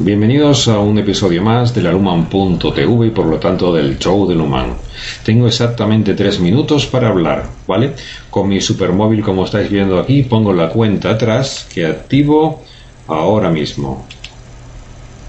[0.00, 4.36] Bienvenidos a un episodio más de la Luman.tv y por lo tanto del show de
[4.36, 4.74] Luman.
[5.24, 7.94] Tengo exactamente tres minutos para hablar, ¿vale?
[8.30, 12.62] Con mi supermóvil, como estáis viendo aquí, pongo la cuenta atrás que activo
[13.08, 14.06] ahora mismo.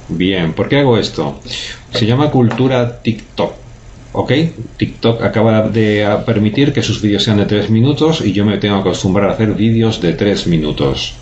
[0.08, 1.40] Bien, ¿por qué hago esto?
[1.92, 3.54] Se llama cultura TikTok.
[4.12, 4.32] ¿Ok?
[4.78, 8.84] TikTok acaba de permitir que sus vídeos sean de tres minutos y yo me tengo
[8.84, 11.16] que acostumbrar a hacer vídeos de tres minutos.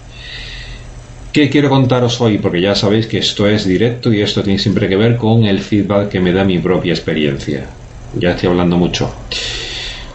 [1.38, 2.40] ¿Qué quiero contaros hoy?
[2.40, 5.60] Porque ya sabéis que esto es directo y esto tiene siempre que ver con el
[5.60, 7.68] feedback que me da mi propia experiencia.
[8.16, 9.14] Ya estoy hablando mucho.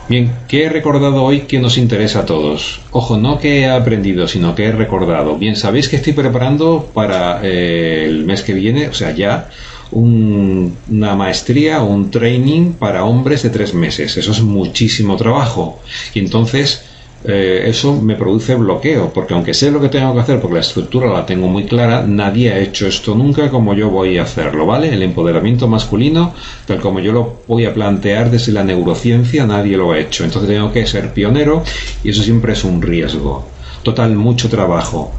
[0.08, 2.80] Bien, ¿qué he recordado hoy que nos interesa a todos?
[2.90, 5.36] Ojo, no que he aprendido, sino que he recordado.
[5.36, 9.48] Bien, sabéis que estoy preparando para eh, el mes que viene, o sea, ya,
[9.92, 14.16] una maestría un training para hombres de tres meses.
[14.16, 15.80] Eso es muchísimo trabajo.
[16.14, 16.82] Y entonces
[17.24, 20.60] eh, eso me produce bloqueo, porque aunque sé lo que tengo que hacer, porque la
[20.60, 24.66] estructura la tengo muy clara, nadie ha hecho esto nunca como yo voy a hacerlo,
[24.66, 24.92] ¿vale?
[24.92, 26.34] El empoderamiento masculino,
[26.66, 30.24] tal como yo lo voy a plantear desde la neurociencia, nadie lo ha hecho.
[30.24, 31.62] Entonces tengo que ser pionero
[32.02, 33.46] y eso siempre es un riesgo.
[33.84, 35.12] Total, mucho trabajo.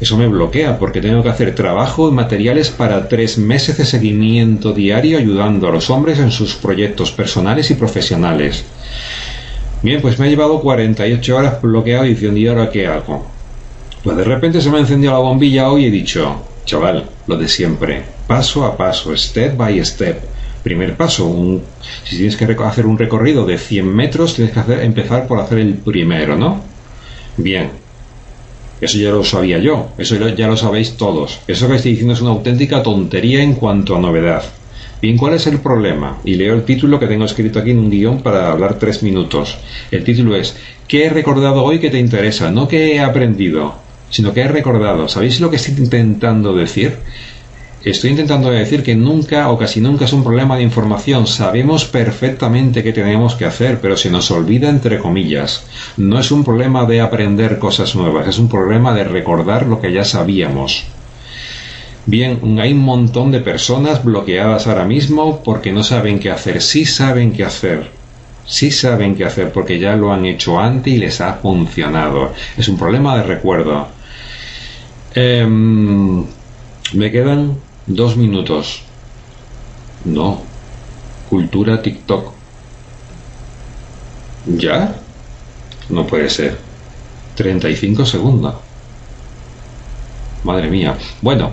[0.00, 4.72] Eso me bloquea porque tengo que hacer trabajo y materiales para tres meses de seguimiento
[4.72, 8.64] diario ayudando a los hombres en sus proyectos personales y profesionales.
[9.82, 13.26] Bien, pues me ha llevado 48 horas bloqueado diciendo, ¿y ahora qué hago?
[14.04, 17.36] Pues de repente se me ha encendido la bombilla hoy y he dicho, chaval, lo
[17.36, 20.22] de siempre, paso a paso, step by step.
[20.62, 21.62] Primer paso,
[22.04, 25.58] si tienes que hacer un recorrido de 100 metros, tienes que hacer, empezar por hacer
[25.58, 26.60] el primero, ¿no?
[27.38, 27.70] Bien,
[28.80, 31.40] eso ya lo sabía yo, eso ya lo sabéis todos.
[31.46, 34.42] Eso que estoy diciendo es una auténtica tontería en cuanto a novedad.
[35.00, 36.18] Bien, ¿cuál es el problema?
[36.24, 39.56] Y leo el título que tengo escrito aquí en un guion para hablar tres minutos.
[39.90, 40.56] El título es
[40.86, 42.50] ¿Qué he recordado hoy que te interesa?
[42.50, 43.76] No que he aprendido,
[44.10, 45.08] sino que he recordado.
[45.08, 46.98] ¿Sabéis lo que estoy intentando decir?
[47.82, 51.26] Estoy intentando decir que nunca o casi nunca es un problema de información.
[51.26, 55.64] Sabemos perfectamente qué tenemos que hacer, pero se nos olvida entre comillas.
[55.96, 59.94] No es un problema de aprender cosas nuevas, es un problema de recordar lo que
[59.94, 60.84] ya sabíamos.
[62.10, 66.60] Bien, hay un montón de personas bloqueadas ahora mismo porque no saben qué hacer.
[66.60, 67.88] Sí saben qué hacer.
[68.44, 72.32] Sí saben qué hacer porque ya lo han hecho antes y les ha funcionado.
[72.58, 73.86] Es un problema de recuerdo.
[75.14, 76.24] Em,
[76.94, 77.56] me quedan
[77.86, 78.82] dos minutos.
[80.04, 80.42] No.
[81.28, 82.32] Cultura TikTok.
[84.46, 84.96] ¿Ya?
[85.90, 86.58] No puede ser.
[87.36, 88.56] 35 segundos.
[90.42, 90.96] Madre mía.
[91.22, 91.52] Bueno,